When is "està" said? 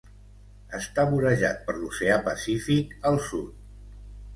0.77-1.05